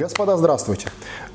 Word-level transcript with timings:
Господа, 0.00 0.38
здравствуйте! 0.38 0.86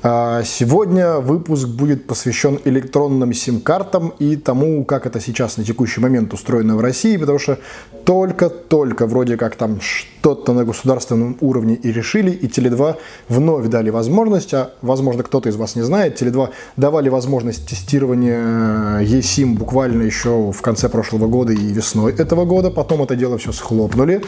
А, 0.02 0.42
сегодня 0.42 1.18
выпуск 1.18 1.68
будет 1.68 2.08
посвящен 2.08 2.58
электронным 2.64 3.32
сим-картам 3.32 4.12
и 4.18 4.34
тому, 4.34 4.84
как 4.84 5.06
это 5.06 5.20
сейчас 5.20 5.56
на 5.56 5.62
текущий 5.62 6.00
момент 6.00 6.34
устроено 6.34 6.76
в 6.76 6.80
России, 6.80 7.16
потому 7.16 7.38
что 7.38 7.60
только-только 8.04 9.06
вроде 9.06 9.36
как 9.36 9.54
там 9.54 9.80
что-то 9.80 10.52
на 10.52 10.64
государственном 10.64 11.36
уровне 11.40 11.76
и 11.76 11.92
решили, 11.92 12.32
и 12.32 12.48
Теле2 12.48 12.96
вновь 13.28 13.68
дали 13.68 13.90
возможность, 13.90 14.52
а 14.52 14.72
возможно 14.82 15.22
кто-то 15.22 15.48
из 15.48 15.54
вас 15.54 15.76
не 15.76 15.82
знает, 15.82 16.20
Теле2 16.20 16.48
давали 16.76 17.08
возможность 17.08 17.68
тестирования 17.68 19.00
eSIM 19.00 19.54
буквально 19.54 20.02
еще 20.02 20.50
в 20.50 20.60
конце 20.60 20.88
прошлого 20.88 21.28
года 21.28 21.52
и 21.52 21.72
весной 21.72 22.14
этого 22.14 22.44
года, 22.44 22.72
потом 22.72 23.02
это 23.02 23.14
дело 23.14 23.38
все 23.38 23.52
схлопнули. 23.52 24.22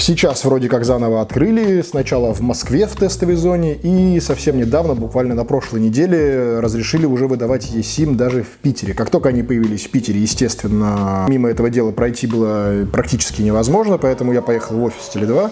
Сейчас 0.00 0.46
вроде 0.46 0.70
как 0.70 0.86
заново 0.86 1.20
открыли, 1.20 1.82
сначала 1.82 2.32
в 2.32 2.40
Москве 2.40 2.86
в 2.86 2.96
тестовой 2.96 3.34
зоне, 3.34 3.74
и 3.74 4.18
совсем 4.20 4.56
недавно, 4.56 4.94
буквально 4.94 5.34
на 5.34 5.44
прошлой 5.44 5.82
неделе, 5.82 6.58
разрешили 6.58 7.04
уже 7.04 7.26
выдавать 7.26 7.70
eSIM 7.70 8.14
даже 8.14 8.42
в 8.42 8.48
Питере. 8.62 8.94
Как 8.94 9.10
только 9.10 9.28
они 9.28 9.42
появились 9.42 9.84
в 9.84 9.90
Питере, 9.90 10.18
естественно, 10.18 11.26
мимо 11.28 11.50
этого 11.50 11.68
дела 11.68 11.92
пройти 11.92 12.26
было 12.26 12.86
практически 12.90 13.42
невозможно, 13.42 13.98
поэтому 13.98 14.32
я 14.32 14.40
поехал 14.40 14.76
в 14.76 14.84
офис 14.84 15.10
Теле2, 15.14 15.50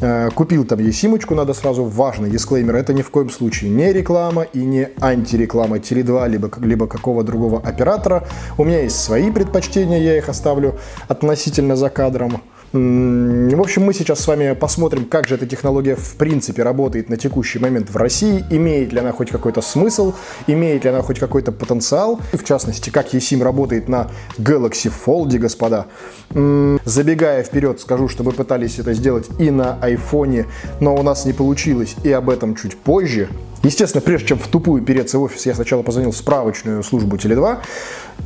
э, 0.00 0.30
купил 0.34 0.64
там 0.64 0.78
eSIM-очку, 0.78 1.34
надо 1.34 1.52
сразу, 1.52 1.84
важный 1.84 2.30
дисклеймер, 2.30 2.76
это 2.76 2.94
ни 2.94 3.02
в 3.02 3.10
коем 3.10 3.28
случае 3.28 3.68
не 3.68 3.92
реклама 3.92 4.44
и 4.44 4.64
не 4.64 4.88
антиреклама 4.98 5.76
Теле2, 5.76 6.26
либо, 6.26 6.50
либо 6.62 6.86
какого 6.86 7.22
другого 7.22 7.60
оператора. 7.60 8.26
У 8.56 8.64
меня 8.64 8.80
есть 8.80 8.98
свои 8.98 9.30
предпочтения, 9.30 9.98
я 9.98 10.16
их 10.16 10.30
оставлю 10.30 10.78
относительно 11.06 11.76
за 11.76 11.90
кадром. 11.90 12.40
В 12.72 13.60
общем, 13.60 13.82
мы 13.82 13.92
сейчас 13.92 14.20
с 14.20 14.28
вами 14.28 14.54
посмотрим, 14.54 15.04
как 15.04 15.26
же 15.26 15.34
эта 15.34 15.44
технология 15.44 15.96
в 15.96 16.14
принципе 16.14 16.62
работает 16.62 17.08
на 17.08 17.16
текущий 17.16 17.58
момент 17.58 17.90
в 17.90 17.96
России, 17.96 18.44
имеет 18.48 18.92
ли 18.92 19.00
она 19.00 19.10
хоть 19.10 19.30
какой-то 19.30 19.60
смысл, 19.60 20.14
имеет 20.46 20.84
ли 20.84 20.90
она 20.90 21.02
хоть 21.02 21.18
какой-то 21.18 21.50
потенциал, 21.50 22.20
в 22.32 22.44
частности, 22.44 22.90
как 22.90 23.12
eSIM 23.12 23.42
работает 23.42 23.88
на 23.88 24.08
Galaxy 24.38 24.92
Fold, 25.04 25.36
господа. 25.38 25.86
Забегая 26.84 27.42
вперед, 27.42 27.80
скажу, 27.80 28.06
что 28.06 28.22
мы 28.22 28.30
пытались 28.30 28.78
это 28.78 28.94
сделать 28.94 29.28
и 29.40 29.50
на 29.50 29.76
iPhone, 29.82 30.46
но 30.78 30.94
у 30.94 31.02
нас 31.02 31.24
не 31.24 31.32
получилось, 31.32 31.96
и 32.04 32.12
об 32.12 32.30
этом 32.30 32.54
чуть 32.54 32.76
позже. 32.76 33.28
Естественно, 33.62 34.00
прежде 34.00 34.28
чем 34.28 34.38
в 34.38 34.48
тупую 34.48 34.82
переться 34.82 35.18
в 35.18 35.22
офис, 35.22 35.44
я 35.44 35.54
сначала 35.54 35.82
позвонил 35.82 36.12
в 36.12 36.16
справочную 36.16 36.82
службу 36.82 37.16
Теле2. 37.16 37.58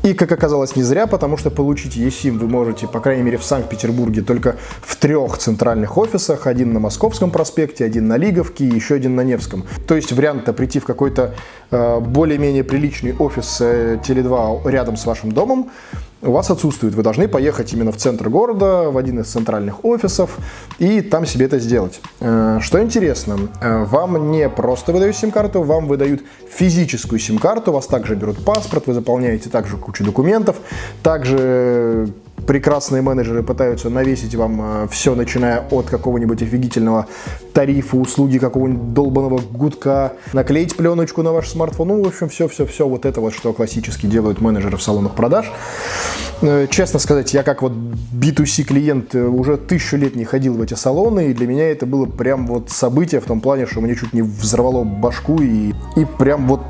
И, 0.04 0.14
как 0.14 0.30
оказалось, 0.30 0.76
не 0.76 0.82
зря, 0.82 1.06
потому 1.06 1.36
что 1.36 1.50
получить 1.50 1.96
eSIM 1.96 2.38
вы 2.38 2.48
можете, 2.48 2.86
по 2.86 3.00
крайней 3.00 3.22
мере, 3.22 3.38
в 3.38 3.44
Санкт-Петербурге 3.44 4.22
только 4.22 4.56
в 4.82 4.96
трех 4.96 5.38
центральных 5.38 5.96
офисах. 5.96 6.46
Один 6.46 6.72
на 6.72 6.80
Московском 6.80 7.30
проспекте, 7.30 7.84
один 7.84 8.06
на 8.06 8.16
Лиговке 8.16 8.64
и 8.64 8.74
еще 8.74 8.94
один 8.94 9.16
на 9.16 9.22
Невском. 9.22 9.64
То 9.88 9.96
есть 9.96 10.12
вариант 10.12 10.44
прийти 10.56 10.78
в 10.78 10.84
какой-то 10.84 11.34
э, 11.70 12.00
более-менее 12.00 12.62
приличный 12.62 13.14
офис 13.16 13.60
э, 13.60 13.98
Теле2 14.04 14.70
рядом 14.70 14.96
с 14.96 15.06
вашим 15.06 15.32
домом 15.32 15.70
у 16.24 16.32
вас 16.32 16.50
отсутствует. 16.50 16.94
Вы 16.94 17.02
должны 17.02 17.28
поехать 17.28 17.72
именно 17.72 17.92
в 17.92 17.96
центр 17.96 18.28
города, 18.28 18.90
в 18.90 18.98
один 18.98 19.20
из 19.20 19.26
центральных 19.26 19.84
офисов 19.84 20.38
и 20.78 21.00
там 21.00 21.26
себе 21.26 21.46
это 21.46 21.58
сделать. 21.58 22.00
Э, 22.20 22.58
что 22.60 22.82
интересно, 22.82 23.38
э, 23.60 23.84
вам 23.84 24.30
не 24.30 24.48
просто 24.48 24.92
выдают 24.92 25.16
сим-карту, 25.16 25.62
вам 25.62 25.86
выдают 25.86 26.22
физическую 26.50 27.18
сим-карту, 27.18 27.72
вас 27.72 27.86
также 27.86 28.14
берут 28.14 28.44
паспорт, 28.44 28.86
вы 28.86 28.94
заполняете 28.94 29.50
также 29.50 29.76
кучу 29.76 30.04
документов, 30.04 30.56
также 31.02 32.08
прекрасные 32.46 33.02
менеджеры 33.02 33.42
пытаются 33.42 33.90
навесить 33.90 34.34
вам 34.34 34.84
э, 34.84 34.88
все, 34.90 35.14
начиная 35.14 35.60
от 35.70 35.86
какого-нибудь 35.86 36.42
офигительного 36.42 37.06
тарифа, 37.52 37.96
услуги 37.96 38.38
какого-нибудь 38.38 38.92
долбанного 38.92 39.38
гудка, 39.38 40.12
наклеить 40.32 40.76
пленочку 40.76 41.22
на 41.22 41.32
ваш 41.32 41.48
смартфон, 41.48 41.88
ну, 41.88 42.02
в 42.02 42.08
общем, 42.08 42.28
все-все-все 42.28 42.86
вот 42.86 43.06
это 43.06 43.20
вот, 43.20 43.34
что 43.34 43.52
классически 43.52 44.06
делают 44.06 44.40
менеджеры 44.40 44.76
в 44.76 44.82
салонах 44.82 45.14
продаж. 45.14 45.50
Э, 46.42 46.66
честно 46.70 46.98
сказать, 46.98 47.32
я 47.34 47.42
как 47.42 47.62
вот 47.62 47.72
B2C 47.72 48.64
клиент 48.64 49.14
э, 49.14 49.22
уже 49.22 49.56
тысячу 49.56 49.96
лет 49.96 50.16
не 50.16 50.24
ходил 50.24 50.54
в 50.54 50.62
эти 50.62 50.74
салоны, 50.74 51.30
и 51.30 51.34
для 51.34 51.46
меня 51.46 51.70
это 51.70 51.86
было 51.86 52.06
прям 52.06 52.46
вот 52.46 52.70
событие 52.70 53.20
в 53.20 53.24
том 53.24 53.40
плане, 53.40 53.66
что 53.66 53.80
мне 53.80 53.94
чуть 53.94 54.12
не 54.12 54.22
взорвало 54.22 54.84
башку, 54.84 55.40
и, 55.40 55.72
и 55.96 56.04
прям 56.18 56.46
вот 56.46 56.60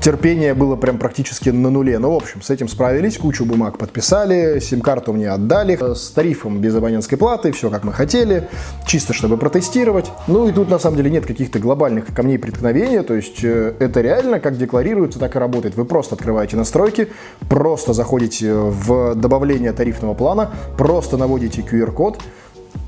терпение 0.00 0.54
было 0.54 0.76
прям 0.76 0.98
практически 0.98 1.50
на 1.50 1.70
нуле. 1.70 1.98
Ну, 1.98 2.12
в 2.12 2.16
общем, 2.16 2.42
с 2.42 2.50
этим 2.50 2.68
справились, 2.68 3.18
кучу 3.18 3.44
бумаг 3.44 3.78
подписали, 3.78 4.60
сим-карту 4.60 5.12
мне 5.12 5.30
отдали, 5.30 5.76
с 5.94 6.10
тарифом 6.10 6.60
без 6.60 6.74
абонентской 6.74 7.18
платы, 7.18 7.52
все 7.52 7.70
как 7.70 7.84
мы 7.84 7.92
хотели, 7.92 8.48
чисто 8.86 9.12
чтобы 9.12 9.36
протестировать. 9.36 10.10
Ну 10.26 10.48
и 10.48 10.52
тут 10.52 10.68
на 10.70 10.78
самом 10.78 10.96
деле 10.96 11.10
нет 11.10 11.26
каких-то 11.26 11.58
глобальных 11.58 12.06
камней 12.14 12.38
преткновения, 12.38 13.02
то 13.02 13.14
есть 13.14 13.42
э, 13.42 13.74
это 13.78 14.00
реально 14.00 14.40
как 14.40 14.56
декларируется, 14.58 15.18
так 15.18 15.34
и 15.36 15.38
работает. 15.38 15.76
Вы 15.76 15.84
просто 15.84 16.14
открываете 16.14 16.56
настройки, 16.56 17.08
просто 17.48 17.92
заходите 17.92 18.52
в 18.52 19.14
добавление 19.14 19.72
тарифного 19.72 20.14
плана, 20.14 20.50
просто 20.76 21.16
наводите 21.16 21.62
QR-код, 21.62 22.18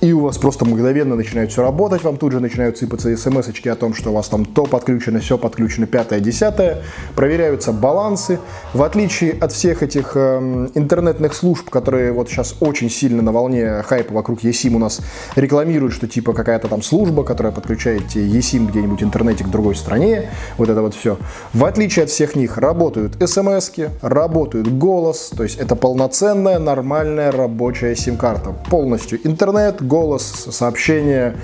и 0.00 0.12
у 0.12 0.20
вас 0.20 0.38
просто 0.38 0.64
мгновенно 0.64 1.16
начинает 1.16 1.50
все 1.50 1.62
работать, 1.62 2.04
вам 2.04 2.16
тут 2.16 2.32
же 2.32 2.40
начинают 2.40 2.78
сыпаться 2.78 3.14
смс 3.16 3.48
о 3.48 3.74
том, 3.74 3.94
что 3.94 4.10
у 4.10 4.14
вас 4.14 4.28
там 4.28 4.44
то 4.44 4.64
подключено, 4.64 5.20
все 5.20 5.38
подключено, 5.38 5.86
пятое, 5.86 6.20
десятое, 6.20 6.82
проверяются 7.14 7.72
балансы. 7.72 8.38
В 8.74 8.82
отличие 8.82 9.32
от 9.32 9.52
всех 9.52 9.82
этих 9.82 10.12
э, 10.14 10.68
интернетных 10.74 11.34
служб, 11.34 11.68
которые 11.70 12.12
вот 12.12 12.28
сейчас 12.28 12.54
очень 12.60 12.90
сильно 12.90 13.22
на 13.22 13.32
волне 13.32 13.82
хайпа 13.82 14.14
вокруг 14.14 14.44
eSIM 14.44 14.76
у 14.76 14.78
нас 14.78 15.00
рекламируют, 15.36 15.94
что 15.94 16.06
типа 16.06 16.32
какая-то 16.32 16.68
там 16.68 16.82
служба, 16.82 17.24
которая 17.24 17.52
подключает 17.52 18.02
eSIM 18.14 18.68
где-нибудь 18.68 19.02
интернете 19.02 19.44
к 19.44 19.48
другой 19.48 19.74
стране, 19.74 20.30
вот 20.56 20.68
это 20.68 20.82
вот 20.82 20.94
все. 20.94 21.18
В 21.52 21.64
отличие 21.64 22.04
от 22.04 22.10
всех 22.10 22.36
них 22.36 22.58
работают 22.58 23.16
смс 23.28 23.68
работают 24.02 24.68
голос, 24.68 25.30
то 25.36 25.42
есть 25.42 25.58
это 25.58 25.76
полноценная, 25.76 26.58
нормальная 26.58 27.30
рабочая 27.32 27.94
сим-карта. 27.94 28.54
Полностью 28.70 29.18
интернет, 29.26 29.82
голос, 29.88 30.22
сообщение. 30.50 31.34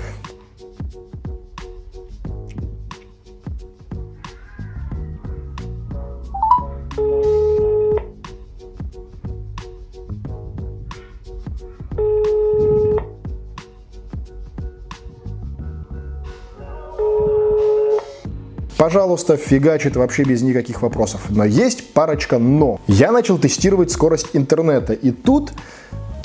Пожалуйста, 18.77 19.35
фигачит 19.35 19.95
вообще 19.95 20.23
без 20.23 20.43
никаких 20.43 20.83
вопросов. 20.83 21.21
Но 21.29 21.43
есть 21.43 21.93
парочка 21.93 22.37
но. 22.37 22.79
Я 22.85 23.11
начал 23.11 23.39
тестировать 23.39 23.91
скорость 23.91 24.27
интернета, 24.33 24.93
и 24.93 25.09
тут 25.09 25.53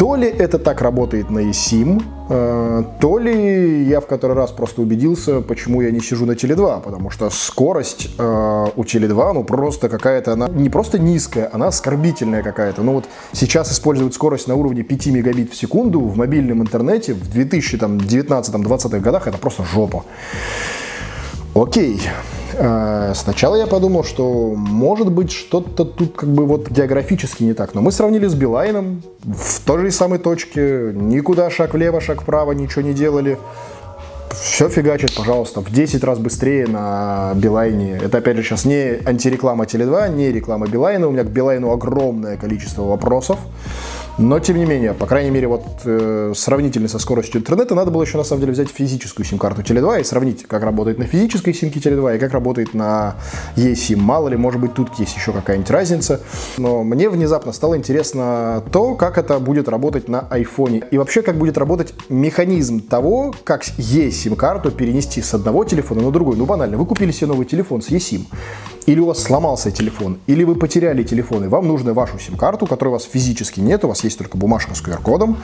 то 0.00 0.16
ли 0.16 0.26
это 0.26 0.58
так 0.58 0.80
работает 0.80 1.28
на 1.28 1.40
eSIM, 1.40 2.02
э, 2.30 2.84
то 3.00 3.18
ли 3.18 3.84
я 3.84 4.00
в 4.00 4.06
который 4.06 4.34
раз 4.34 4.50
просто 4.50 4.80
убедился, 4.80 5.42
почему 5.42 5.82
я 5.82 5.90
не 5.90 6.00
сижу 6.00 6.24
на 6.24 6.32
Теле2, 6.32 6.80
потому 6.80 7.10
что 7.10 7.28
скорость 7.28 8.08
э, 8.16 8.66
у 8.76 8.82
Теле2, 8.82 9.32
ну 9.34 9.44
просто 9.44 9.90
какая-то, 9.90 10.32
она 10.32 10.48
не 10.48 10.70
просто 10.70 10.98
низкая, 10.98 11.50
она 11.52 11.66
оскорбительная 11.66 12.42
какая-то. 12.42 12.82
Ну 12.82 12.94
вот 12.94 13.04
сейчас 13.32 13.70
использовать 13.70 14.14
скорость 14.14 14.48
на 14.48 14.54
уровне 14.54 14.82
5 14.82 15.06
мегабит 15.08 15.52
в 15.52 15.54
секунду 15.54 16.00
в 16.00 16.16
мобильном 16.16 16.62
интернете 16.62 17.12
в 17.12 17.28
2019-2020 17.36 19.00
годах 19.00 19.26
это 19.26 19.36
просто 19.36 19.64
жопа. 19.64 20.04
Окей. 21.54 22.00
Э, 22.06 22.39
сначала 23.14 23.56
я 23.56 23.66
подумал, 23.66 24.04
что 24.04 24.54
может 24.54 25.10
быть 25.10 25.32
что-то 25.32 25.84
тут 25.84 26.16
как 26.16 26.28
бы 26.28 26.46
вот 26.46 26.70
географически 26.70 27.42
не 27.42 27.54
так. 27.54 27.74
Но 27.74 27.80
мы 27.80 27.92
сравнили 27.92 28.26
с 28.26 28.34
Билайном 28.34 29.02
в 29.24 29.60
той 29.64 29.82
же 29.82 29.90
самой 29.90 30.18
точке. 30.18 30.92
Никуда 30.94 31.50
шаг 31.50 31.74
влево, 31.74 32.00
шаг 32.00 32.22
вправо, 32.22 32.52
ничего 32.52 32.82
не 32.82 32.92
делали. 32.92 33.38
Все 34.30 34.68
фигачит, 34.68 35.14
пожалуйста, 35.16 35.60
в 35.60 35.72
10 35.72 36.04
раз 36.04 36.18
быстрее 36.18 36.66
на 36.66 37.32
Билайне. 37.34 37.98
Это, 38.02 38.18
опять 38.18 38.36
же, 38.36 38.42
сейчас 38.42 38.64
не 38.64 39.00
антиреклама 39.04 39.64
Теле2, 39.64 40.14
не 40.14 40.30
реклама 40.30 40.68
Билайна. 40.68 41.08
У 41.08 41.10
меня 41.10 41.24
к 41.24 41.30
Билайну 41.30 41.72
огромное 41.72 42.36
количество 42.36 42.82
вопросов. 42.82 43.38
Но, 44.18 44.38
тем 44.38 44.58
не 44.58 44.66
менее, 44.66 44.92
по 44.92 45.06
крайней 45.06 45.30
мере, 45.30 45.48
вот 45.48 45.64
э, 45.84 46.32
сравнительно 46.36 46.88
со 46.88 46.98
скоростью 46.98 47.40
интернета, 47.40 47.74
надо 47.74 47.90
было 47.90 48.02
еще, 48.02 48.18
на 48.18 48.24
самом 48.24 48.40
деле, 48.40 48.52
взять 48.52 48.68
физическую 48.68 49.24
сим-карту 49.24 49.62
Теле2 49.62 50.00
и 50.00 50.04
сравнить, 50.04 50.44
как 50.44 50.62
работает 50.62 50.98
на 50.98 51.06
физической 51.06 51.54
симке 51.54 51.80
Теле2 51.80 52.16
и 52.16 52.18
как 52.18 52.32
работает 52.32 52.74
на 52.74 53.16
eSIM. 53.56 53.96
Мало 53.96 54.28
ли, 54.28 54.36
может 54.36 54.60
быть, 54.60 54.74
тут 54.74 54.98
есть 54.98 55.16
еще 55.16 55.32
какая-нибудь 55.32 55.70
разница. 55.70 56.20
Но 56.58 56.82
мне 56.82 57.08
внезапно 57.08 57.52
стало 57.52 57.76
интересно 57.76 58.62
то, 58.72 58.94
как 58.94 59.16
это 59.18 59.38
будет 59.38 59.68
работать 59.68 60.08
на 60.08 60.28
iPhone. 60.30 60.84
И 60.90 60.98
вообще, 60.98 61.22
как 61.22 61.38
будет 61.38 61.56
работать 61.56 61.94
механизм 62.08 62.80
того, 62.80 63.34
как 63.44 63.62
eSIM-карту 63.62 64.70
перенести 64.70 65.22
с 65.22 65.34
одного 65.34 65.64
телефона 65.64 66.02
на 66.02 66.10
другой. 66.10 66.36
Ну, 66.36 66.44
банально, 66.44 66.76
вы 66.76 66.86
купили 66.86 67.12
себе 67.12 67.28
новый 67.28 67.46
телефон 67.46 67.80
с 67.80 67.88
eSIM. 67.88 68.26
Или 68.86 69.00
у 69.00 69.06
вас 69.06 69.22
сломался 69.22 69.70
телефон, 69.70 70.18
или 70.26 70.44
вы 70.44 70.54
потеряли 70.54 71.02
телефон, 71.02 71.44
и 71.44 71.48
вам 71.48 71.68
нужно 71.68 71.94
вашу 71.94 72.18
сим-карту, 72.18 72.66
которой 72.66 72.88
у 72.88 72.92
вас 72.92 73.04
физически 73.04 73.60
нет, 73.60 73.84
у 73.84 73.88
вас 73.88 74.04
есть 74.04 74.18
только 74.18 74.36
бумажка 74.36 74.74
с 74.74 74.82
QR-кодом, 74.82 75.36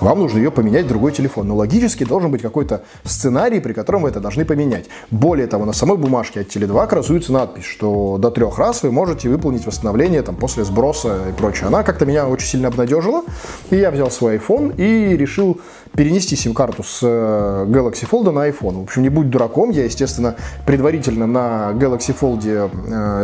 вам 0.00 0.20
нужно 0.20 0.38
ее 0.38 0.50
поменять 0.50 0.86
в 0.86 0.88
другой 0.88 1.12
телефон. 1.12 1.48
Но 1.48 1.56
логически 1.56 2.04
должен 2.04 2.30
быть 2.30 2.42
какой-то 2.42 2.82
сценарий, 3.04 3.60
при 3.60 3.72
котором 3.72 4.02
вы 4.02 4.10
это 4.10 4.20
должны 4.20 4.44
поменять. 4.44 4.86
Более 5.10 5.46
того, 5.46 5.64
на 5.64 5.72
самой 5.72 5.96
бумажке 5.96 6.40
от 6.40 6.48
Теле2 6.48 6.86
красуется 6.86 7.32
надпись, 7.32 7.64
что 7.64 8.18
до 8.18 8.30
трех 8.30 8.58
раз 8.58 8.82
вы 8.82 8.92
можете 8.92 9.28
выполнить 9.28 9.66
восстановление 9.66 10.22
там, 10.22 10.36
после 10.36 10.64
сброса 10.64 11.28
и 11.30 11.32
прочее. 11.32 11.66
Она 11.66 11.82
как-то 11.82 12.06
меня 12.06 12.28
очень 12.28 12.48
сильно 12.48 12.68
обнадежила, 12.68 13.22
и 13.70 13.76
я 13.76 13.90
взял 13.90 14.10
свой 14.10 14.36
iPhone 14.36 14.74
и 14.76 15.16
решил 15.16 15.60
перенести 15.94 16.36
сим-карту 16.36 16.82
с 16.82 17.00
э, 17.02 17.66
Galaxy 17.68 18.08
Fold 18.08 18.30
на 18.30 18.48
iPhone. 18.48 18.80
В 18.80 18.82
общем, 18.84 19.02
не 19.02 19.08
будь 19.08 19.30
дураком, 19.30 19.70
я, 19.70 19.84
естественно, 19.84 20.36
предварительно 20.66 21.26
на 21.26 21.72
Galaxy 21.72 22.14
Fold 22.18 22.40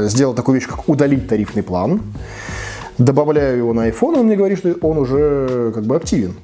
сделал 0.09 0.35
такую 0.35 0.57
вещь, 0.59 0.69
как 0.69 0.89
удалить 0.89 1.29
тарифный 1.29 1.63
план. 1.63 2.01
Добавляю 2.99 3.59
его 3.59 3.73
на 3.73 3.89
iPhone, 3.89 4.19
он 4.19 4.27
мне 4.27 4.37
говорит, 4.37 4.59
что 4.59 4.75
он 4.83 4.99
уже 4.99 5.73
как 5.75 5.85
бы 5.85 5.97
активен. 5.97 6.35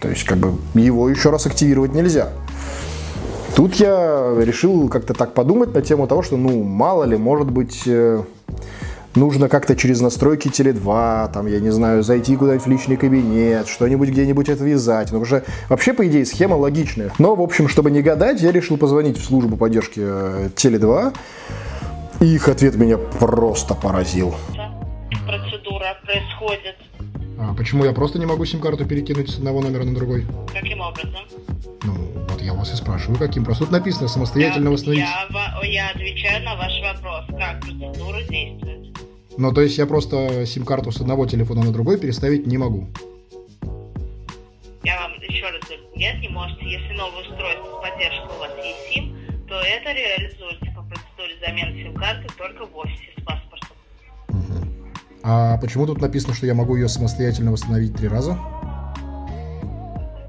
То 0.00 0.08
есть, 0.08 0.24
как 0.24 0.38
бы, 0.38 0.54
его 0.74 1.08
еще 1.08 1.30
раз 1.30 1.46
активировать 1.46 1.94
нельзя. 1.94 2.30
Тут 3.54 3.74
я 3.74 4.34
решил 4.40 4.88
как-то 4.88 5.14
так 5.14 5.34
подумать 5.34 5.74
на 5.74 5.82
тему 5.82 6.06
того, 6.06 6.22
что, 6.22 6.36
ну, 6.36 6.62
мало 6.62 7.04
ли, 7.04 7.16
может 7.18 7.50
быть, 7.50 7.82
э, 7.86 8.22
нужно 9.14 9.48
как-то 9.48 9.76
через 9.76 10.00
настройки 10.00 10.48
Теле2, 10.48 11.32
там, 11.32 11.46
я 11.46 11.60
не 11.60 11.70
знаю, 11.70 12.02
зайти 12.02 12.34
куда-нибудь 12.34 12.66
в 12.66 12.70
личный 12.70 12.96
кабинет, 12.96 13.68
что-нибудь 13.68 14.08
где-нибудь 14.08 14.48
отвязать. 14.48 15.12
Ну, 15.12 15.20
уже 15.20 15.44
вообще, 15.68 15.92
по 15.92 16.06
идее, 16.06 16.24
схема 16.24 16.54
логичная. 16.54 17.12
Но, 17.18 17.34
в 17.34 17.42
общем, 17.42 17.68
чтобы 17.68 17.90
не 17.90 18.00
гадать, 18.00 18.40
я 18.40 18.52
решил 18.52 18.78
позвонить 18.78 19.18
в 19.18 19.24
службу 19.24 19.56
поддержки 19.56 20.00
э, 20.02 20.48
Теле2. 20.56 21.12
И 22.22 22.36
их 22.36 22.46
ответ 22.46 22.76
меня 22.76 22.98
просто 22.98 23.74
поразил. 23.74 24.32
Процедура 25.26 25.98
происходит. 26.04 26.76
А 27.36 27.52
почему 27.52 27.84
я 27.84 27.92
просто 27.92 28.20
не 28.20 28.26
могу 28.26 28.44
сим-карту 28.44 28.86
перекинуть 28.86 29.28
с 29.28 29.38
одного 29.38 29.60
номера 29.60 29.82
на 29.82 29.92
другой? 29.92 30.24
Каким 30.52 30.80
образом? 30.80 31.20
Ну, 31.82 31.94
вот 32.28 32.40
я 32.40 32.54
вас 32.54 32.72
и 32.72 32.76
спрашиваю, 32.76 33.18
каким. 33.18 33.44
Просто 33.44 33.64
тут 33.64 33.72
написано 33.72 34.06
самостоятельно 34.06 34.68
я, 34.68 34.70
восстановить. 34.70 35.04
Я, 35.04 35.64
я 35.64 35.90
отвечаю 35.90 36.44
на 36.44 36.54
ваш 36.54 36.72
вопрос, 36.80 37.24
как 37.40 37.60
процедура 37.60 38.22
действует. 38.28 38.96
Ну, 39.36 39.52
то 39.52 39.60
есть 39.60 39.76
я 39.78 39.86
просто 39.86 40.46
сим-карту 40.46 40.92
с 40.92 41.00
одного 41.00 41.26
телефона 41.26 41.64
на 41.64 41.72
другой 41.72 41.98
переставить 41.98 42.46
не 42.46 42.56
могу. 42.56 42.86
Я 44.84 45.00
вам 45.00 45.12
еще 45.20 45.46
раз 45.46 45.60
говорю, 45.62 45.82
нет, 45.96 46.20
не 46.20 46.28
можете. 46.28 46.70
Если 46.70 46.92
новое 46.94 47.22
устройство 47.22 47.80
с 47.80 47.82
поддержкой 47.82 48.36
у 48.36 48.38
вас 48.38 48.52
есть 48.64 48.94
сим, 48.94 49.16
то 49.48 49.56
это 49.60 49.92
реализуется 49.92 50.61
замены 51.44 51.82
сим-карты 51.82 52.28
только 52.38 52.66
в 52.66 52.76
офисе 52.76 53.10
с 53.18 53.22
паспортом. 53.22 53.76
Угу. 54.28 54.68
А 55.24 55.58
почему 55.58 55.86
тут 55.86 56.00
написано, 56.00 56.34
что 56.34 56.46
я 56.46 56.54
могу 56.54 56.76
ее 56.76 56.88
самостоятельно 56.88 57.52
восстановить 57.52 57.94
три 57.96 58.08
раза? 58.08 58.38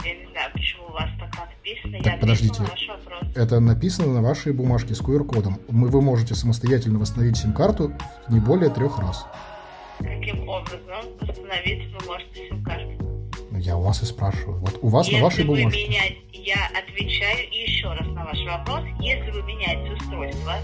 Я 0.04 0.15
не 0.15 0.27
знаю, 0.31 0.51
почему 0.54 0.88
у 0.88 0.92
вас 0.92 1.10
так 1.19 1.50
написано. 1.50 1.98
Так, 2.04 2.13
я 2.13 2.18
подождите. 2.19 2.62
на 2.62 2.68
ваш 2.68 2.88
вопрос. 2.88 3.24
Это 3.36 3.60
написано 3.60 4.13
на 4.13 4.21
вашей 4.21 4.54
бумажке 4.54 4.95
с 4.95 5.01
QR-кодом. 5.01 5.60
Вы 5.68 6.01
можете 6.01 6.36
самостоятельно 6.36 7.00
восстановить 7.00 7.38
сим-карту 7.38 7.94
не 8.30 8.39
более 8.39 8.69
трех 8.69 9.00
раз. 9.00 9.25
Каким 10.00 10.48
образом 10.50 11.06
восстановить 11.21 11.92
вы 11.94 12.06
можете 12.06 12.50
сим-карту? 12.50 13.04
Ну, 13.51 13.60
я 13.60 13.77
у 13.77 13.81
вас 13.81 14.01
и 14.01 14.06
спрашиваю. 14.06 14.57
Вот 14.60 14.80
у 14.81 14.88
вас 14.88 15.07
если 15.07 15.19
на 15.19 15.24
вашей 15.24 15.45
вы 15.45 15.56
бумажке. 15.57 15.88
меняете, 15.88 16.18
я 16.33 16.69
отвечаю 16.75 17.48
еще 17.51 17.88
раз 17.94 18.07
на 18.07 18.25
ваш 18.25 18.39
вопрос. 18.45 18.81
Если 19.00 19.31
вы 19.31 19.44
меняете 19.44 19.94
устройство, 19.94 20.56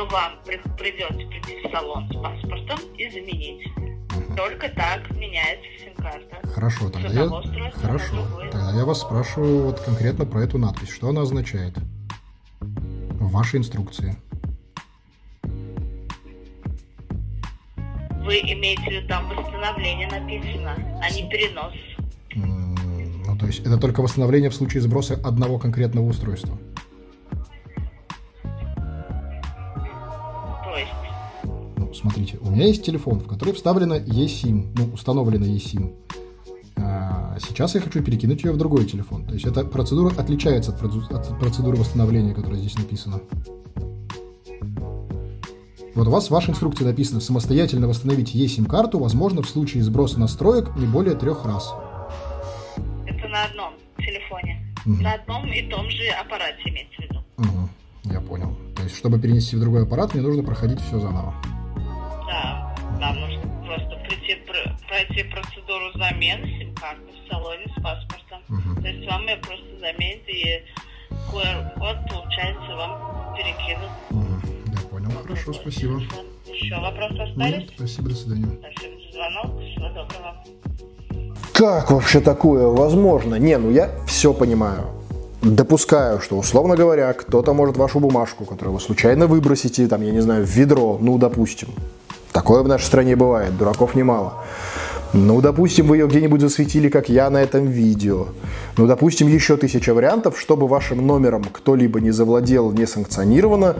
то 0.00 0.06
вам 0.06 0.32
при- 0.46 0.60
придется 0.78 1.26
прийти 1.28 1.68
в 1.68 1.70
салон 1.70 2.08
с 2.08 2.14
паспортом 2.14 2.78
и 2.96 3.10
заменить. 3.10 3.68
Только 4.34 4.68
так 4.70 5.10
меняется 5.10 5.66
сим-карта. 5.84 6.36
Хорошо, 6.54 6.88
тогда 6.88 7.08
я... 7.08 7.28
Хорошо. 7.72 8.26
Тогда 8.50 8.72
я 8.78 8.84
вас 8.84 9.00
спрашиваю 9.02 9.64
вот 9.64 9.80
конкретно 9.80 10.24
про 10.24 10.42
эту 10.42 10.58
надпись. 10.58 10.88
Что 10.88 11.10
она 11.10 11.22
означает? 11.22 11.74
В 12.60 13.30
вашей 13.30 13.58
инструкции. 13.58 14.16
Вы 18.22 18.38
имеете 18.40 18.82
в 18.82 18.86
виду 18.86 19.08
там 19.08 19.28
восстановление 19.28 20.08
написано, 20.08 20.76
а 21.02 21.10
не 21.10 21.28
перенос. 21.28 21.74
Ну, 22.34 23.36
то 23.38 23.46
есть 23.46 23.60
это 23.60 23.76
только 23.76 24.00
восстановление 24.00 24.48
в 24.48 24.54
случае 24.54 24.80
сброса 24.80 25.14
одного 25.22 25.58
конкретного 25.58 26.06
устройства. 26.06 26.56
Смотрите, 32.00 32.38
у 32.40 32.50
меня 32.50 32.66
есть 32.66 32.84
телефон, 32.84 33.20
в 33.20 33.26
который 33.26 33.54
вставлена 33.54 33.98
eSIM, 33.98 34.74
ну, 34.76 34.90
установлена 34.94 35.46
eSIM. 35.46 35.94
А, 36.76 37.36
Сейчас 37.40 37.74
я 37.74 37.80
хочу 37.80 38.02
перекинуть 38.02 38.42
ее 38.44 38.52
в 38.52 38.56
другой 38.56 38.84
телефон. 38.84 39.24
То 39.24 39.34
есть 39.34 39.46
эта 39.46 39.64
процедура 39.64 40.14
отличается 40.16 40.72
от 40.72 41.38
процедуры 41.38 41.76
восстановления, 41.76 42.34
которая 42.34 42.60
здесь 42.60 42.76
написана. 42.76 43.20
Вот 45.94 46.06
у 46.06 46.10
вас 46.10 46.28
в 46.28 46.30
вашей 46.30 46.50
инструкции 46.50 46.84
написано 46.84 47.20
«Самостоятельно 47.20 47.88
восстановить 47.88 48.34
eSIM-карту 48.34 48.98
возможно 48.98 49.42
в 49.42 49.48
случае 49.48 49.82
сброса 49.82 50.20
настроек 50.20 50.74
не 50.76 50.86
более 50.86 51.14
трех 51.14 51.44
раз». 51.44 51.74
это 53.06 53.28
на 53.28 53.44
одном 53.44 53.74
телефоне. 53.98 54.74
Мгм. 54.84 55.02
На 55.02 55.14
одном 55.14 55.52
и 55.52 55.62
том 55.68 55.90
же 55.90 56.08
аппарате 56.08 56.62
имеется 56.66 56.96
в 56.96 57.00
виду. 57.00 57.24
Мгм, 57.36 57.68
я 58.04 58.20
понял. 58.20 58.56
То 58.76 58.84
есть, 58.84 58.96
чтобы 58.96 59.18
перенести 59.18 59.56
в 59.56 59.60
другой 59.60 59.82
аппарат, 59.82 60.14
мне 60.14 60.22
нужно 60.22 60.42
проходить 60.42 60.80
все 60.80 61.00
заново. 61.00 61.34
Да, 62.30 62.72
нам 63.00 63.18
нужно 63.20 63.40
просто 63.66 63.96
прийти, 64.06 64.36
пр- 64.46 64.76
пройти 64.88 65.24
процедуру 65.24 65.90
замены 65.94 66.46
сим-карты 66.58 67.10
в 67.10 67.28
салоне 67.32 67.66
с 67.76 67.82
паспортом. 67.82 68.38
Мгм. 68.48 68.82
То 68.82 68.88
есть 68.88 69.10
вам 69.10 69.22
ее 69.26 69.36
просто 69.36 69.66
заменят 69.80 70.28
и 70.28 70.62
QR-код, 71.32 71.96
получается, 72.08 72.76
вам 72.76 73.34
перекинут. 73.36 73.90
Мгм, 74.10 74.42
Я 74.72 74.80
понял. 74.88 75.10
Хорошо, 75.22 75.52
спасибо. 75.52 76.00
Еще 76.46 76.76
вопросы 76.78 77.14
Нет, 77.14 77.28
остались? 77.30 77.70
спасибо, 77.76 78.08
до 78.10 78.14
свидания. 78.14 78.48
Спасибо 78.60 78.94
за 79.00 79.12
звонок. 79.12 79.60
Всего 79.62 79.88
доброго. 79.88 80.36
Как 81.52 81.90
вообще 81.90 82.20
такое 82.20 82.66
возможно? 82.68 83.34
Не, 83.36 83.58
ну 83.58 83.70
я 83.72 83.90
все 84.06 84.32
понимаю. 84.32 84.84
Допускаю, 85.42 86.20
что, 86.20 86.36
условно 86.38 86.76
говоря, 86.76 87.12
кто-то 87.14 87.54
может 87.54 87.76
вашу 87.76 87.98
бумажку, 87.98 88.44
которую 88.44 88.74
вы 88.74 88.80
случайно 88.80 89.26
выбросите, 89.26 89.88
там, 89.88 90.02
я 90.02 90.12
не 90.12 90.20
знаю, 90.20 90.44
в 90.44 90.48
ведро, 90.50 90.98
ну, 91.00 91.16
допустим. 91.18 91.68
Такое 92.32 92.62
в 92.62 92.68
нашей 92.68 92.84
стране 92.84 93.16
бывает, 93.16 93.56
дураков 93.56 93.94
немало. 93.94 94.34
Ну, 95.12 95.40
допустим, 95.40 95.88
вы 95.88 95.96
ее 95.96 96.06
где-нибудь 96.06 96.40
засветили, 96.40 96.88
как 96.88 97.08
я 97.08 97.30
на 97.30 97.38
этом 97.38 97.66
видео. 97.66 98.28
Ну, 98.76 98.86
допустим, 98.86 99.26
еще 99.26 99.56
тысяча 99.56 99.92
вариантов, 99.92 100.38
чтобы 100.38 100.68
вашим 100.68 101.04
номером 101.04 101.44
кто-либо 101.44 102.00
не 102.00 102.12
завладел 102.12 102.70
несанкционированно. 102.70 103.74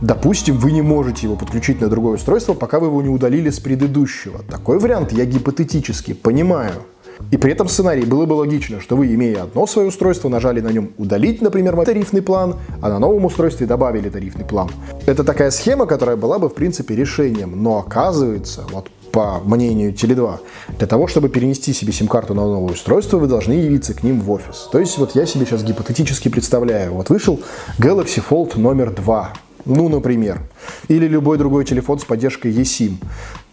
Допустим, 0.00 0.56
вы 0.56 0.72
не 0.72 0.82
можете 0.82 1.28
его 1.28 1.36
подключить 1.36 1.80
на 1.80 1.88
другое 1.88 2.14
устройство, 2.14 2.54
пока 2.54 2.80
вы 2.80 2.88
его 2.88 3.00
не 3.00 3.08
удалили 3.08 3.50
с 3.50 3.60
предыдущего. 3.60 4.40
Такой 4.50 4.80
вариант 4.80 5.12
я 5.12 5.24
гипотетически 5.24 6.14
понимаю. 6.14 6.82
И 7.30 7.36
при 7.36 7.52
этом 7.52 7.68
сценарии 7.68 8.04
было 8.04 8.26
бы 8.26 8.34
логично, 8.34 8.80
что 8.80 8.96
вы, 8.96 9.14
имея 9.14 9.44
одно 9.44 9.66
свое 9.66 9.88
устройство, 9.88 10.28
нажали 10.28 10.60
на 10.60 10.68
нем 10.68 10.92
«удалить», 10.98 11.40
например, 11.40 11.76
тарифный 11.84 12.22
план, 12.22 12.56
а 12.80 12.88
на 12.88 12.98
новом 12.98 13.24
устройстве 13.24 13.66
добавили 13.66 14.08
тарифный 14.08 14.44
план. 14.44 14.70
Это 15.06 15.24
такая 15.24 15.50
схема, 15.50 15.86
которая 15.86 16.16
была 16.16 16.38
бы, 16.38 16.48
в 16.48 16.54
принципе, 16.54 16.94
решением. 16.94 17.62
Но 17.62 17.78
оказывается, 17.78 18.64
вот 18.70 18.88
по 19.12 19.40
мнению 19.44 19.92
Теле2, 19.92 20.38
для 20.78 20.86
того, 20.86 21.06
чтобы 21.06 21.28
перенести 21.28 21.72
себе 21.72 21.92
сим-карту 21.92 22.34
на 22.34 22.42
новое 22.42 22.72
устройство, 22.72 23.18
вы 23.18 23.26
должны 23.26 23.52
явиться 23.52 23.94
к 23.94 24.02
ним 24.02 24.20
в 24.20 24.30
офис. 24.30 24.68
То 24.72 24.78
есть 24.78 24.98
вот 24.98 25.14
я 25.14 25.26
себе 25.26 25.44
сейчас 25.44 25.62
гипотетически 25.62 26.28
представляю, 26.28 26.94
вот 26.94 27.10
вышел 27.10 27.38
Galaxy 27.78 28.22
Fold 28.26 28.58
номер 28.58 28.90
2, 28.90 29.32
ну, 29.64 29.88
например, 29.88 30.40
или 30.88 31.06
любой 31.06 31.38
другой 31.38 31.64
телефон 31.64 31.98
с 31.98 32.04
поддержкой 32.04 32.52
eSIM. 32.52 32.94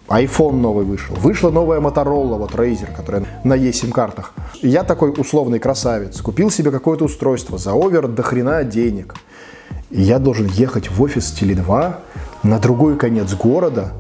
iPhone 0.10 0.56
новый 0.56 0.86
вышел. 0.86 1.16
Вышла 1.16 1.52
новая 1.52 1.80
Motorola, 1.80 2.38
вот 2.38 2.52
Razer, 2.54 2.96
которая 2.96 3.26
на 3.44 3.54
eSIM 3.54 3.92
картах. 3.92 4.34
И 4.62 4.68
я 4.68 4.84
такой 4.84 5.14
условный 5.16 5.60
красавец. 5.60 6.20
Купил 6.22 6.50
себе 6.50 6.72
какое-то 6.72 7.06
устройство 7.06 7.58
за 7.58 7.74
овер 7.74 8.08
до 8.08 8.24
хрена 8.24 8.64
денег. 8.64 9.16
И 9.92 10.02
я 10.02 10.20
должен 10.20 10.48
ехать 10.48 10.90
в 10.90 11.02
офис 11.02 11.36
Теле2 11.40 11.96
на 12.44 12.60
другой 12.60 12.98
конец 12.98 13.34
города. 13.36 13.94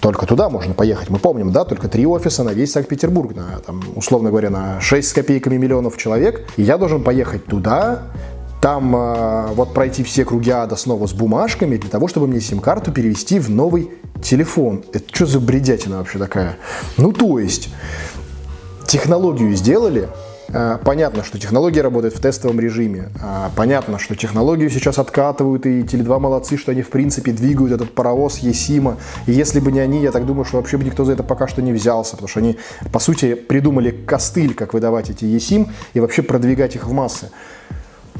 Только 0.00 0.26
туда 0.26 0.48
можно 0.48 0.74
поехать. 0.74 1.10
Мы 1.10 1.18
помним, 1.18 1.52
да, 1.52 1.64
только 1.64 1.88
три 1.88 2.06
офиса 2.06 2.42
на 2.42 2.50
весь 2.50 2.72
Санкт-Петербург, 2.72 3.36
на, 3.36 3.60
там, 3.64 3.82
условно 3.94 4.30
говоря, 4.30 4.50
на 4.50 4.80
6 4.80 5.08
с 5.08 5.12
копейками 5.12 5.56
миллионов 5.56 5.96
человек. 5.96 6.48
И 6.56 6.62
я 6.62 6.76
должен 6.76 7.04
поехать 7.04 7.46
туда, 7.46 8.02
там 8.62 8.96
э, 8.96 9.46
вот 9.54 9.74
пройти 9.74 10.02
все 10.02 10.24
круги 10.24 10.50
ада 10.50 10.76
снова 10.76 11.06
с 11.06 11.12
бумажками 11.12 11.76
для 11.76 11.90
того, 11.90 12.08
чтобы 12.08 12.26
мне 12.28 12.40
сим-карту 12.40 12.92
перевести 12.92 13.38
в 13.38 13.50
новый 13.50 13.90
телефон. 14.22 14.84
Это 14.94 15.04
что 15.12 15.26
за 15.26 15.40
бредятина 15.40 15.98
вообще 15.98 16.18
такая? 16.18 16.56
Ну, 16.96 17.12
то 17.12 17.38
есть, 17.38 17.68
технологию 18.86 19.54
сделали, 19.54 20.08
Э, 20.52 20.78
понятно, 20.84 21.24
что 21.24 21.38
технология 21.38 21.80
работает 21.80 22.14
в 22.14 22.20
тестовом 22.20 22.60
режиме. 22.60 23.10
Э, 23.20 23.48
понятно, 23.56 23.98
что 23.98 24.14
технологию 24.14 24.68
сейчас 24.70 24.98
откатывают, 24.98 25.66
и 25.66 25.80
Теле2 25.80 26.18
молодцы, 26.18 26.56
что 26.56 26.72
они 26.72 26.82
в 26.82 26.90
принципе 26.90 27.32
двигают 27.32 27.72
этот 27.72 27.94
паровоз 27.94 28.38
Есима. 28.38 28.98
И 29.26 29.32
если 29.32 29.60
бы 29.60 29.72
не 29.72 29.80
они, 29.80 30.02
я 30.02 30.12
так 30.12 30.26
думаю, 30.26 30.44
что 30.44 30.58
вообще 30.58 30.76
бы 30.76 30.84
никто 30.84 31.04
за 31.04 31.12
это 31.12 31.22
пока 31.22 31.48
что 31.48 31.62
не 31.62 31.72
взялся, 31.72 32.12
потому 32.12 32.28
что 32.28 32.40
они, 32.40 32.58
по 32.92 32.98
сути, 32.98 33.34
придумали 33.34 33.90
костыль, 33.90 34.54
как 34.54 34.74
выдавать 34.74 35.10
эти 35.10 35.24
Есим 35.24 35.68
и 35.94 36.00
вообще 36.00 36.22
продвигать 36.22 36.76
их 36.76 36.86
в 36.86 36.92
массы. 36.92 37.30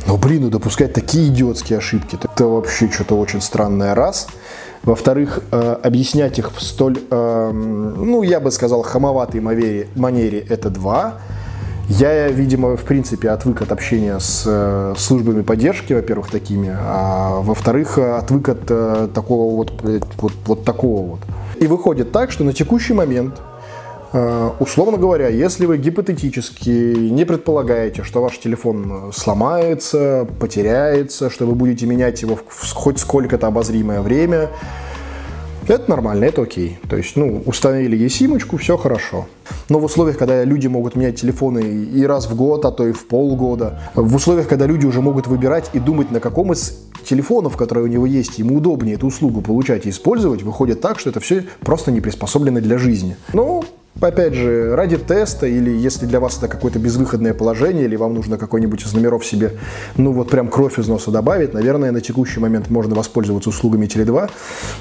Но, 0.07 0.17
блин, 0.17 0.43
ну 0.43 0.51
допускать 0.51 0.93
такие 0.93 1.29
идиотские 1.29 1.79
ошибки, 1.79 2.19
это 2.23 2.47
вообще 2.47 2.91
что-то 2.91 3.17
очень 3.17 3.41
странное, 3.41 3.95
раз. 3.95 4.29
Во-вторых, 4.83 5.41
э, 5.53 5.77
объяснять 5.83 6.39
их 6.39 6.53
в 6.53 6.61
столь, 6.61 6.99
э, 7.09 7.51
ну, 7.53 8.23
я 8.23 8.41
бы 8.41 8.51
сказал, 8.51 8.83
хамоватой 8.83 9.41
манере, 9.41 9.89
манере 9.95 10.41
это 10.41 10.71
два. 10.71 11.19
Я, 11.89 12.29
видимо, 12.29 12.77
в 12.77 12.83
принципе 12.83 13.31
отвык 13.31 13.63
от 13.63 13.71
общения 13.71 14.19
с 14.19 14.45
э, 14.47 14.95
службами 14.97 15.43
поддержки, 15.43 15.93
во-первых, 15.93 16.31
такими, 16.31 16.75
а 16.77 17.41
во-вторых, 17.41 17.99
отвык 17.99 18.49
от 18.49 18.63
э, 18.71 19.09
такого 19.15 19.57
вот, 19.57 19.83
вот, 20.19 20.33
вот 20.47 20.65
такого 20.65 21.11
вот. 21.11 21.21
И 21.61 21.67
выходит 21.67 22.11
так, 22.11 22.33
что 22.33 22.43
на 22.43 22.53
текущий 22.53 22.95
момент 22.95 23.41
Э, 23.41 23.51
условно 24.12 24.99
говоря, 24.99 25.28
если 25.28 25.66
вы 25.66 25.78
гипотетически 25.78 26.69
не 26.69 27.25
предполагаете, 27.25 28.02
что 28.02 28.23
ваш 28.23 28.38
телефон 28.38 29.12
сломается, 29.14 30.26
потеряется, 30.38 31.31
что 31.31 31.47
вы 31.47 31.54
будете 31.54 31.87
менять 31.87 32.23
его 32.23 32.37
в 32.37 32.73
хоть 32.75 32.99
сколько-то 32.99 33.47
обозримое 33.47 34.02
время, 34.02 34.50
это 35.69 35.88
нормально, 35.88 36.25
это 36.25 36.42
окей. 36.42 36.78
То 36.90 36.97
есть, 36.97 37.14
ну, 37.14 37.42
установили 37.47 37.97
eSIM-очку, 38.07 38.57
все 38.57 38.76
хорошо. 38.76 39.26
Но 39.69 39.78
в 39.78 39.85
условиях, 39.85 40.19
когда 40.19 40.42
люди 40.45 40.66
могут 40.66 40.97
менять 40.97 41.21
телефоны 41.21 41.61
и 41.61 42.04
раз 42.04 42.26
в 42.26 42.35
год, 42.35 42.64
а 42.64 42.73
то 42.73 42.87
и 42.87 42.92
в 42.92 43.07
полгода, 43.07 43.81
в 43.95 44.14
условиях, 44.14 44.49
когда 44.49 44.66
люди 44.66 44.87
уже 44.87 45.00
могут 45.00 45.28
выбирать 45.28 45.71
и 45.73 45.78
думать, 45.78 46.11
на 46.11 46.19
каком 46.19 46.52
из 46.52 46.81
телефонов, 47.04 47.57
которые 47.57 47.85
у 47.85 47.88
него 47.88 48.07
есть, 48.07 48.38
ему 48.38 48.57
удобнее 48.57 48.97
эту 48.97 49.07
услугу 49.07 49.40
получать 49.40 49.87
и 49.87 49.90
использовать, 49.90 50.42
выходит 50.42 50.81
так, 50.81 50.99
что 50.99 51.11
это 51.11 51.21
все 51.21 51.45
просто 51.61 51.92
не 51.92 52.00
приспособлено 52.00 52.61
для 52.61 52.78
жизни. 52.78 53.16
Ну, 53.33 53.64
Опять 54.01 54.35
же, 54.35 54.75
ради 54.75 54.97
теста, 54.97 55.47
или 55.47 55.71
если 55.71 56.07
для 56.07 56.19
вас 56.19 56.39
это 56.39 56.49
какое-то 56.49 56.79
безвыходное 56.79 57.35
положение, 57.35 57.85
или 57.85 57.95
вам 57.95 58.15
нужно 58.15 58.39
какой-нибудь 58.39 58.83
из 58.83 58.93
номеров 58.95 59.25
себе, 59.25 59.53
ну 59.97 60.13
вот 60.13 60.31
прям 60.31 60.49
кровь 60.49 60.79
из 60.79 60.89
носа 60.89 61.11
добавить, 61.11 61.53
наверное, 61.53 61.93
на 61.93 62.01
текущий 62.01 62.41
момент 62.41 62.71
можно 62.71 62.95
воспользоваться 62.95 63.51
услугами 63.51 63.87
Теле2. 63.87 64.31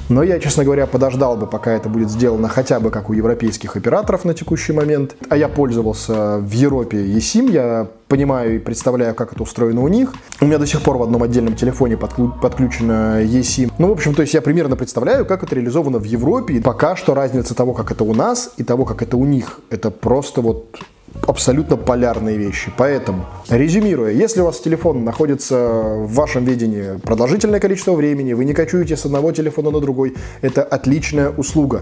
Но 0.10 0.24
я, 0.24 0.40
честно 0.40 0.64
говоря, 0.64 0.88
подождал 0.88 1.38
бы, 1.38 1.46
пока 1.46 1.74
это 1.74 1.90
будет 1.90 2.10
сделано 2.10 2.48
хотя 2.48 2.80
бы 2.80 2.90
как 2.90 3.10
у 3.10 3.14
европейских 3.14 3.76
операторов 3.76 4.26
на 4.26 4.34
текущий 4.34 4.74
момент. 4.74 5.16
А 5.30 5.38
я 5.38 5.50
пользовался 5.50 6.38
в 6.38 6.52
Европе 6.52 6.98
eSIM, 6.98 7.52
я 7.52 7.88
понимаю 8.12 8.58
и 8.58 8.60
представляю, 8.60 9.16
как 9.16 9.32
это 9.32 9.42
устроено 9.42 9.82
у 9.82 9.88
них. 9.88 10.14
У 10.42 10.46
меня 10.46 10.58
до 10.58 10.68
сих 10.68 10.82
пор 10.82 10.98
в 10.98 11.04
одном 11.04 11.24
отдельном 11.24 11.56
телефоне 11.56 11.96
подключена 11.96 13.24
eSIM. 13.24 13.72
Ну, 13.78 13.88
в 13.88 13.92
общем, 13.92 14.14
то 14.14 14.22
есть 14.22 14.34
я 14.34 14.42
примерно 14.42 14.76
представляю, 14.76 15.26
как 15.26 15.44
это 15.44 15.56
реализовано 15.56 15.98
в 15.98 16.04
Европе. 16.04 16.60
Пока 16.60 16.98
что 16.98 17.14
разница 17.14 17.56
того, 17.56 17.74
как 17.74 17.90
это 17.90 18.04
у 18.04 18.14
нас, 18.14 18.52
и 18.58 18.64
того, 18.64 18.84
как 18.84 19.02
это 19.02 19.16
у 19.16 19.24
них, 19.24 19.62
это 19.70 19.92
просто 19.92 20.42
вот 20.42 20.78
абсолютно 21.26 21.78
полярные 21.78 22.36
вещи. 22.36 22.70
Поэтому, 22.78 23.26
резюмируя, 23.50 24.12
если 24.12 24.42
у 24.42 24.46
вас 24.46 24.60
телефон 24.60 25.06
находится 25.06 25.56
в 25.56 26.14
вашем 26.14 26.44
видении 26.44 27.00
продолжительное 27.00 27.62
количество 27.62 27.94
времени, 27.94 28.34
вы 28.34 28.44
не 28.44 28.54
кочуете 28.54 28.98
с 28.98 29.06
одного 29.06 29.32
телефона 29.32 29.72
на 29.72 29.80
другой, 29.80 30.16
это 30.42 30.64
отличная 30.64 31.30
услуга 31.30 31.82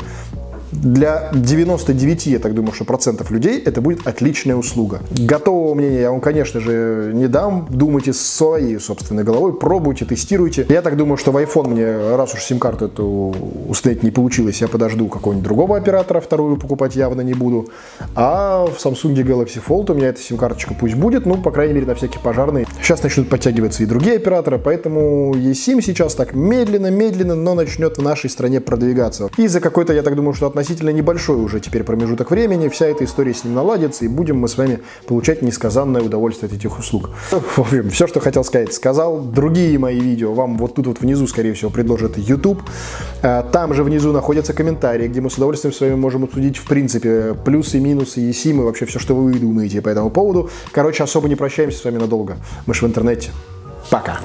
для 0.72 1.32
99, 1.34 2.28
я 2.28 2.40
так 2.40 2.54
думаю, 2.54 2.74
что 2.74 2.86
процентов 2.86 3.32
людей 3.32 3.62
это 3.64 3.82
будет 3.82 4.06
отличная 4.08 4.56
услуга. 4.56 5.02
Готового 5.12 5.74
мнения 5.74 6.02
я 6.02 6.12
вам, 6.12 6.22
конечно 6.22 6.60
же, 6.60 7.12
не 7.14 7.28
дам. 7.28 7.68
Думайте 7.70 8.14
своей 8.14 8.80
собственной 8.80 9.24
головой, 9.24 9.58
пробуйте, 9.58 10.06
тестируйте. 10.06 10.66
Я 10.70 10.82
так 10.82 10.98
думаю, 10.98 11.18
что 11.18 11.32
в 11.32 11.38
iPhone 11.38 11.70
мне, 11.70 12.16
раз 12.16 12.34
уж 12.34 12.44
сим-карту 12.44 12.86
эту 12.86 13.36
установить 13.68 14.04
не 14.04 14.12
получилось, 14.12 14.62
я 14.62 14.68
подожду 14.68 15.08
какого-нибудь 15.08 15.44
другого 15.44 15.78
оператора, 15.78 16.20
вторую 16.20 16.58
покупать 16.58 16.96
явно 16.96 17.22
не 17.22 17.34
буду. 17.34 17.70
А 18.16 18.66
в 18.66 18.84
Samsung 18.84 19.16
Galaxy 19.16 19.62
Fold 19.66 19.92
у 19.92 19.96
меня 19.96 20.08
эта 20.10 20.22
сим-карточка 20.22 20.76
пусть 20.80 20.96
будет, 20.96 21.26
ну, 21.26 21.38
по 21.38 21.52
крайней 21.52 21.74
мере, 21.74 21.86
на 21.86 21.96
всякий 21.96 22.20
пожарный. 22.20 22.68
Сейчас 22.82 23.04
начнут 23.04 23.30
подтягиваться 23.30 23.84
и 23.84 23.86
другие 23.86 24.18
операторы, 24.18 24.60
поэтому 24.60 25.34
eSIM 25.36 25.82
сейчас 25.82 26.16
так 26.16 26.34
медленно-медленно, 26.34 27.36
но 27.36 27.54
начнет 27.56 27.98
в 27.98 28.02
нашей 28.02 28.30
стране 28.30 28.62
продвигаться. 28.62 29.30
И 29.38 29.48
за 29.48 29.60
какой-то, 29.60 29.94
я 29.94 30.04
так 30.04 30.16
думаю, 30.16 30.34
что 30.34 30.48
относительно 30.60 30.90
небольшой 30.90 31.38
уже 31.38 31.60
теперь 31.62 31.84
промежуток 31.84 32.32
времени 32.32 32.68
вся 32.68 32.88
эта 32.88 33.06
история 33.06 33.34
с 33.34 33.46
ним 33.46 33.54
наладится, 33.54 34.04
и 34.04 34.08
будем 34.10 34.38
мы 34.38 34.50
с 34.50 34.58
вами 34.58 34.80
получать 35.08 35.42
несказанное 35.42 36.02
удовольствие 36.02 36.48
от 36.48 36.54
этих 36.54 36.78
услуг. 36.78 37.12
В 37.32 37.60
общем, 37.60 37.90
все, 37.90 38.08
что 38.08 38.20
хотел 38.20 38.44
сказать, 38.44 38.74
сказал. 38.74 39.22
Другие 39.22 39.80
мои 39.80 40.00
видео 40.00 40.34
вам 40.34 40.58
вот 40.58 40.76
тут 40.76 40.88
вот 40.88 41.00
внизу, 41.00 41.28
скорее 41.28 41.54
всего, 41.54 41.72
предложит 41.72 42.18
YouTube. 42.18 42.62
А, 43.22 43.44
там 43.44 43.74
же 43.74 43.84
внизу 43.84 44.12
находятся 44.12 44.54
комментарии, 44.54 45.08
где 45.08 45.22
мы 45.22 45.30
с 45.30 45.38
удовольствием 45.38 45.74
с 45.74 45.80
вами 45.80 45.96
можем 45.96 46.26
обсудить, 46.26 46.58
в 46.58 46.68
принципе, 46.68 47.36
плюсы, 47.46 47.80
минусы, 47.80 48.20
есимы, 48.20 48.66
вообще 48.66 48.86
все, 48.86 49.00
что 49.00 49.16
вы 49.16 49.34
думаете 49.34 49.82
по 49.82 49.88
этому 49.88 50.10
поводу. 50.10 50.50
Короче, 50.74 51.04
особо 51.04 51.30
не 51.30 51.36
прощаемся 51.36 51.78
с 51.78 51.86
вами 51.86 52.00
надолго. 52.00 52.36
Мы 52.66 52.74
же 52.74 52.86
в 52.86 52.90
интернете. 52.90 53.30
Пока. 53.90 54.20